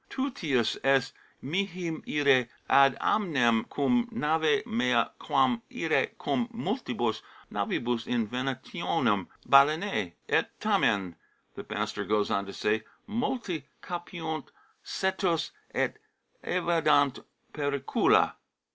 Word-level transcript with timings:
Tutius 0.09 0.79
est 0.83 1.11
mihi 1.43 1.91
ire 2.07 2.49
ad 2.67 2.97
amnem 2.99 3.65
cum 3.69 4.09
nave 4.11 4.63
mea 4.65 5.11
quam 5.19 5.61
ire 5.71 6.07
cum 6.17 6.47
multibus 6.47 7.21
navibus 7.53 8.07
in 8.07 8.27
venationem 8.27 9.27
balaenae."" 9.47 10.13
Et 10.27 10.47
tamen," 10.59 11.13
the 11.53 11.63
master 11.69 12.03
goes 12.03 12.31
on 12.31 12.47
to 12.47 12.53
say, 12.53 12.81
"multi 13.05 13.67
capiunt 13.83 14.45
cetos 14.83 15.51
et 15.71 15.97
evadunt 16.43 17.23
pericula." 17.53 18.33